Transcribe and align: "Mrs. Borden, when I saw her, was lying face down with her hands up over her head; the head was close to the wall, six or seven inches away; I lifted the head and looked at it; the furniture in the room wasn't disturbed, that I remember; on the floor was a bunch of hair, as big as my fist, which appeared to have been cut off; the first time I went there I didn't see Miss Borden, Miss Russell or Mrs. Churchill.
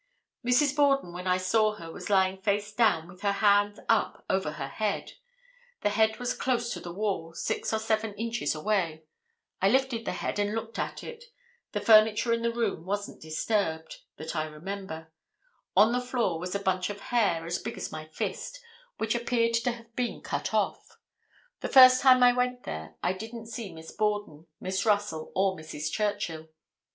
"Mrs. 0.43 0.75
Borden, 0.75 1.13
when 1.13 1.27
I 1.27 1.37
saw 1.37 1.73
her, 1.75 1.91
was 1.91 2.09
lying 2.09 2.41
face 2.41 2.73
down 2.73 3.07
with 3.07 3.21
her 3.21 3.33
hands 3.33 3.79
up 3.87 4.25
over 4.31 4.53
her 4.53 4.67
head; 4.67 5.11
the 5.81 5.91
head 5.91 6.17
was 6.17 6.33
close 6.33 6.73
to 6.73 6.79
the 6.79 6.91
wall, 6.91 7.35
six 7.35 7.71
or 7.71 7.77
seven 7.77 8.15
inches 8.15 8.55
away; 8.55 9.03
I 9.61 9.69
lifted 9.69 10.05
the 10.05 10.13
head 10.13 10.39
and 10.39 10.55
looked 10.55 10.79
at 10.79 11.03
it; 11.03 11.25
the 11.71 11.79
furniture 11.81 12.33
in 12.33 12.41
the 12.41 12.51
room 12.51 12.83
wasn't 12.83 13.21
disturbed, 13.21 13.97
that 14.17 14.35
I 14.35 14.45
remember; 14.45 15.11
on 15.77 15.91
the 15.91 16.01
floor 16.01 16.39
was 16.39 16.55
a 16.55 16.59
bunch 16.59 16.89
of 16.89 16.99
hair, 16.99 17.45
as 17.45 17.59
big 17.59 17.77
as 17.77 17.91
my 17.91 18.07
fist, 18.07 18.59
which 18.97 19.13
appeared 19.13 19.53
to 19.53 19.71
have 19.71 19.95
been 19.95 20.21
cut 20.23 20.51
off; 20.51 20.97
the 21.59 21.69
first 21.69 22.01
time 22.01 22.23
I 22.23 22.33
went 22.33 22.63
there 22.63 22.95
I 23.03 23.13
didn't 23.13 23.49
see 23.49 23.71
Miss 23.71 23.91
Borden, 23.91 24.47
Miss 24.59 24.83
Russell 24.83 25.31
or 25.35 25.55
Mrs. 25.55 25.91
Churchill. 25.91 26.49